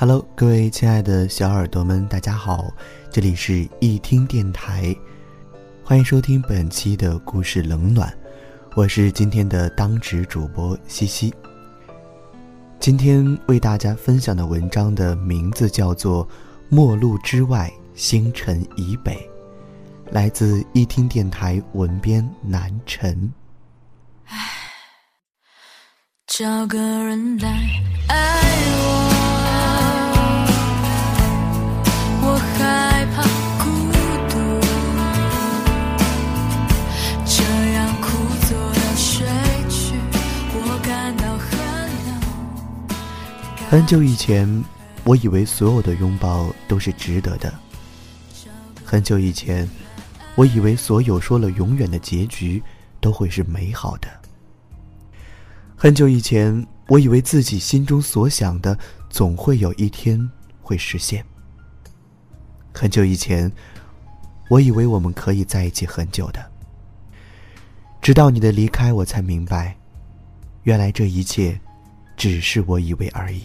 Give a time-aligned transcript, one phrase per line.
[0.00, 2.72] Hello，各位亲爱的小耳朵们，大家好，
[3.10, 4.94] 这里是一听电台，
[5.82, 8.16] 欢迎收听本期的故事冷暖，
[8.76, 11.34] 我是今天的当值主播西西。
[12.78, 16.24] 今天为大家分享的文章的名字叫做
[16.68, 19.14] 《陌路之外，星辰以北》，
[20.12, 23.32] 来自一听电台文编南辰。
[26.28, 27.48] 找个人来
[28.06, 28.40] 爱，
[28.76, 29.07] 我
[43.70, 44.64] 很久以前，
[45.04, 47.52] 我以为所有的拥抱都是值得的。
[48.82, 49.68] 很久以前，
[50.36, 52.62] 我以为所有说了永远的结局
[52.98, 54.08] 都会是美好的。
[55.76, 58.76] 很久以前，我以为自己心中所想的
[59.10, 60.18] 总会有一天
[60.62, 61.22] 会实现。
[62.72, 63.52] 很久以前，
[64.48, 66.42] 我以为我们可以在一起很久的。
[68.00, 69.76] 直到你的离开，我才明白，
[70.62, 71.60] 原来这一切
[72.16, 73.42] 只是我以为而已。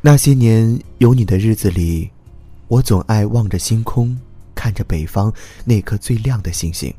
[0.00, 2.08] 那些年有你的日子里，
[2.68, 4.16] 我总爱望着星空，
[4.54, 5.32] 看着北方
[5.64, 6.94] 那颗最亮的星星。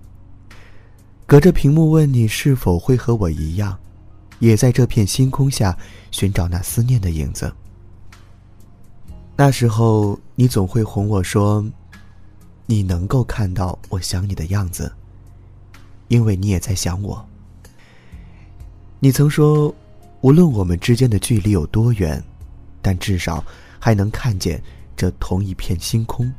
[1.25, 3.77] 隔着屏幕问你是否会和我一样，
[4.39, 5.77] 也在这片星空下
[6.11, 7.53] 寻找那思念的影子。
[9.37, 11.65] 那时候你总会哄我说，
[12.65, 14.91] 你能够看到我想你的样子，
[16.09, 17.25] 因为你也在想我。
[18.99, 19.73] 你曾说，
[20.19, 22.21] 无论我们之间的距离有多远，
[22.81, 23.43] 但至少
[23.79, 24.61] 还能看见
[24.95, 26.31] 这同一片星空。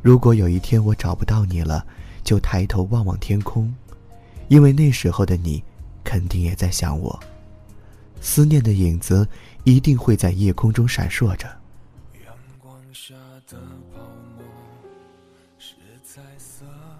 [0.00, 1.86] 如果有一天我找不到你了，
[2.24, 3.72] 就抬头望望天空，
[4.48, 5.62] 因为那时候的你，
[6.02, 7.18] 肯定也在想我。
[8.20, 9.26] 思念的影子
[9.64, 11.48] 一定会在夜空中闪烁着。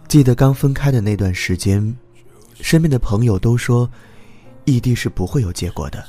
[0.08, 1.96] 记得刚分开的那段时间，
[2.60, 3.88] 身边的朋友都说，
[4.64, 6.04] 异地是不会有结果的。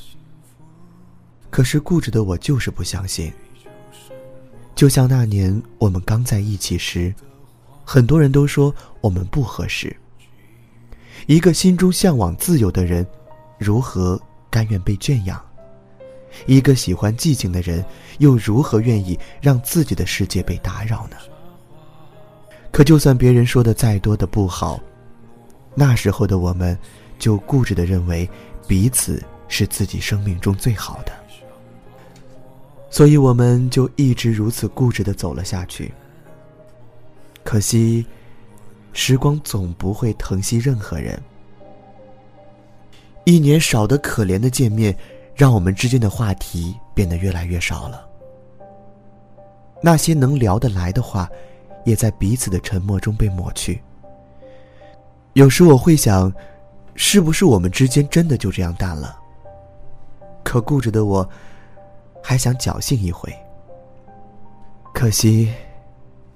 [1.53, 3.31] 可是固执的我就是不相信。
[4.73, 7.13] 就像那年我们刚在一起时，
[7.85, 9.95] 很多人都说我们不合适。
[11.27, 13.05] 一个心中向往自由的人，
[13.59, 14.19] 如何
[14.49, 15.39] 甘愿被圈养？
[16.47, 17.85] 一个喜欢寂静的人，
[18.17, 21.17] 又如何愿意让自己的世界被打扰呢？
[22.71, 24.81] 可就算别人说的再多的不好，
[25.75, 26.75] 那时候的我们，
[27.19, 28.27] 就固执的认为
[28.67, 31.13] 彼此是自己生命中最好的，
[32.93, 35.91] 所以我们就一直如此固执的走了下去。
[37.43, 38.05] 可惜，
[38.93, 41.19] 时光总不会疼惜任何人。
[43.23, 44.95] 一年少得可怜的见面，
[45.33, 48.07] 让我们之间的话题变得越来越少了。
[49.81, 51.27] 那些能聊得来的话，
[51.85, 53.81] 也在彼此的沉默中被抹去。
[55.33, 56.31] 有时我会想，
[56.93, 59.17] 是不是我们之间真的就这样淡了？
[60.43, 61.27] 可固执的我，
[62.23, 63.31] 还想侥幸一回。
[64.93, 65.53] 可惜。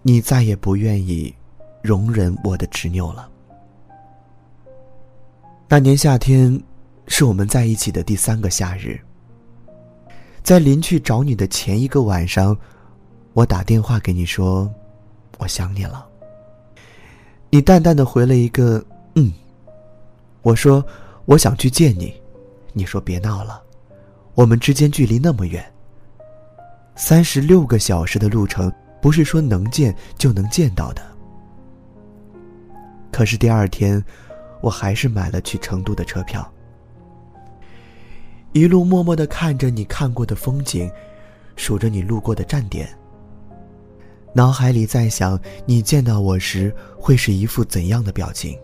[0.04, 1.36] 你再也不愿意
[1.82, 3.30] 容忍我的执拗了。
[5.68, 6.58] 那年夏天，
[7.08, 8.98] 是我们在一起的第三个夏日。
[10.42, 12.58] 在临去找你的前一个晚上，
[13.34, 14.74] 我打电话给你说，
[15.40, 16.08] 我想你了。
[17.50, 18.82] 你淡淡的回了一个
[19.16, 19.34] “嗯”。
[20.42, 20.82] 我说
[21.26, 22.14] 我想去见你，
[22.72, 23.62] 你说别闹了，
[24.36, 25.70] 我们之间距离那么远，
[26.98, 28.70] 三十六个小时的路程。
[29.00, 31.02] 不是说能见就能见到的。
[33.12, 34.04] 可是第二天，
[34.60, 36.52] 我还是买了去成都的车票。
[38.54, 40.92] 一路默默的看着你看过的风景，
[41.56, 42.90] 数着你路过的站点。
[44.34, 48.58] 脑海里在想你见到我时会是一副怎样的表情。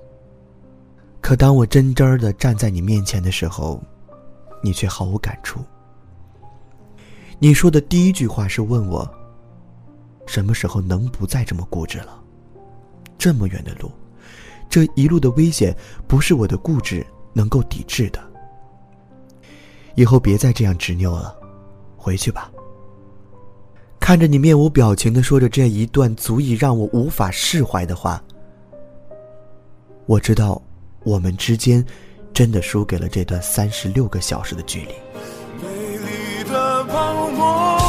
[1.21, 3.81] 可当我真真儿的站在你面前的时候，
[4.63, 5.59] 你却毫无感触。
[7.44, 9.06] 你说的第一句话是问我。
[10.25, 12.18] 什么时候能不再这么固执了？
[13.18, 13.92] 这么远的路，
[14.69, 15.75] 这一路的危险，
[16.07, 18.24] 不是我的固执能够抵制的。
[19.95, 21.36] 以后别再这样执拗了，
[21.98, 22.50] 回去吧。
[24.00, 28.24] 看着你面无表情的说着这一段足以让我无法释怀的话，
[30.06, 30.62] 我知道，
[31.04, 31.86] 我们之间
[32.34, 34.94] 真的输给了这段三十六个小时的距离。
[36.83, 37.82] 美丽的泡沫，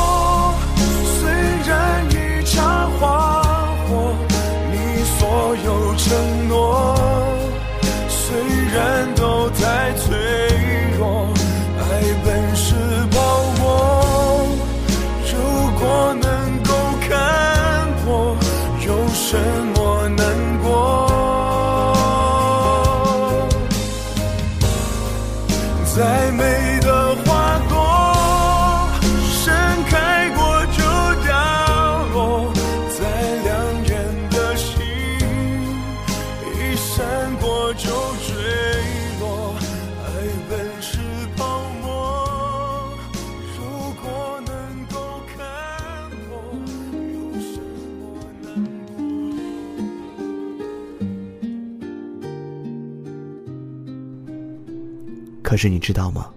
[55.44, 56.28] 可是你知道吗？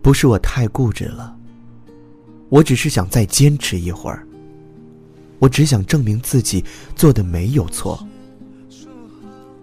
[0.00, 1.36] 不是我太固执了，
[2.48, 4.26] 我只是想再坚持一会儿。
[5.40, 8.06] 我只想证明自己做的没有错。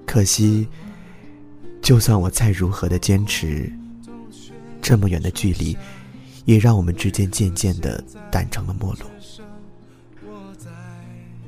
[0.05, 0.67] 可惜，
[1.81, 3.71] 就算我再如何的坚持，
[4.81, 5.75] 这么远的距离，
[6.45, 9.05] 也让我们之间渐渐的淡成了陌路。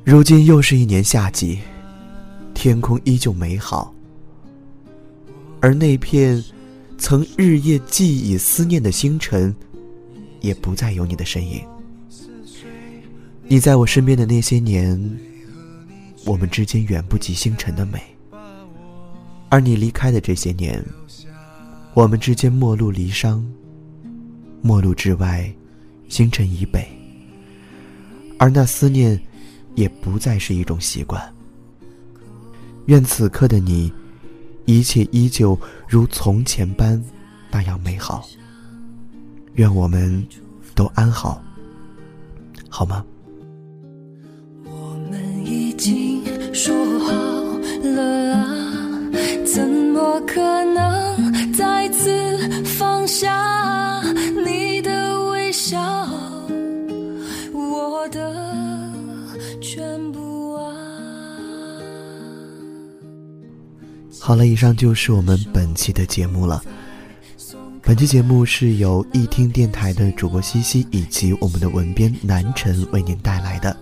[0.05, 1.59] 如今又是一年夏季，
[2.53, 3.92] 天空依旧美好。
[5.63, 6.43] 而那片
[6.97, 9.55] 曾日夜寄以思念的星辰，
[10.41, 11.65] 也不再有你的身影。
[13.47, 14.99] 你在我身边的那些年，
[16.25, 17.97] 我们之间远不及星辰的美；
[19.47, 20.83] 而你离开的这些年，
[21.93, 23.41] 我们之间陌路离殇，
[24.61, 25.49] 陌路之外，
[26.09, 26.85] 星辰以北。
[28.37, 29.17] 而那思念，
[29.75, 31.33] 也不再是一种习惯。
[32.87, 33.89] 愿此刻的你。
[34.65, 35.57] 一切依旧
[35.87, 37.01] 如从前般
[37.51, 38.27] 那样美好。
[39.53, 40.25] 愿我们
[40.73, 41.41] 都安好，
[42.69, 43.05] 好吗？
[44.65, 46.23] 我们已经
[46.53, 47.11] 说好
[47.83, 49.11] 了啊，
[49.45, 50.41] 怎么可
[50.73, 53.31] 能再次放下
[64.19, 66.63] 好了，以上就是我们本期的节目了。
[67.81, 73.75] 本期节目是由一听电台的主播西西以及我们的文编南辰为您带来的。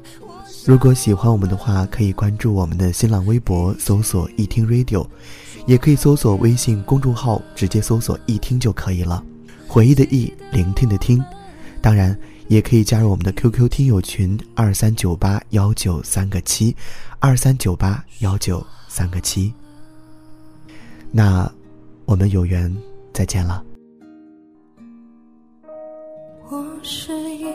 [0.66, 5.06] 如果喜欢我们的话，可以关注我们的新浪微博，搜索“一听 radio”，
[5.68, 9.24] 也可以搜索微信公众号，直接搜索“一听”就可以了。
[9.68, 11.24] 回忆的忆，聆听的听，
[11.82, 12.18] 当然
[12.48, 16.76] 也可以加入我们的 QQ 听友群二三九八幺九三个七，
[17.20, 19.54] 二三九八幺九三个七。
[21.14, 21.52] 那
[22.06, 22.74] 我们有缘
[23.14, 23.62] 再见了。
[26.50, 27.46] 我是一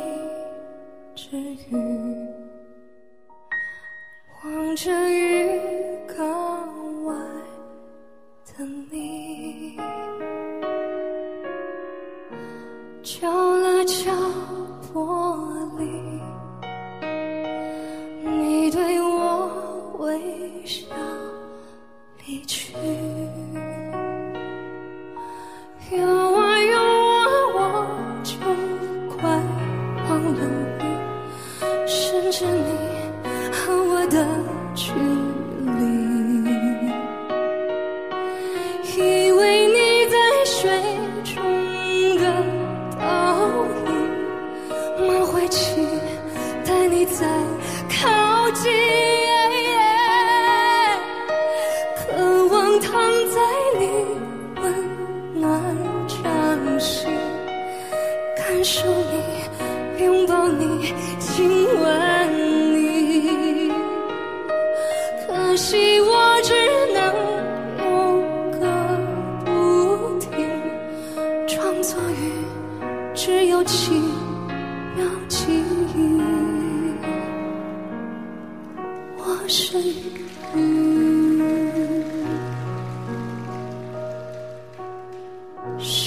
[1.14, 1.36] 只
[1.70, 1.76] 鱼，
[4.44, 5.48] 望着鱼
[6.06, 7.14] 缸外
[8.44, 9.78] 的你，
[13.02, 13.26] 就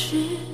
[0.09, 0.48] 是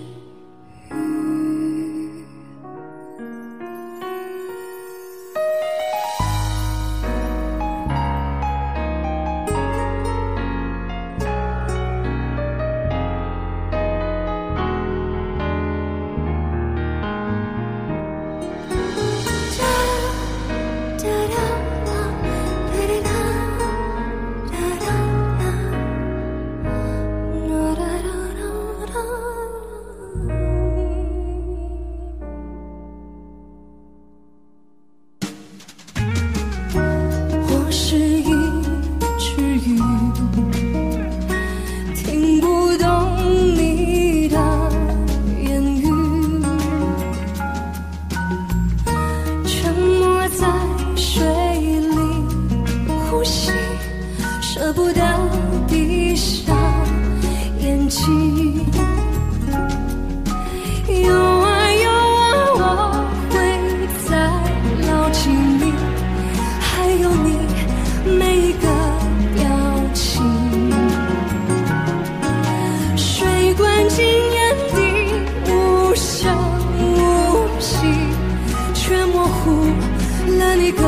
[80.65, 80.81] 一个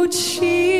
[0.00, 0.79] 无情。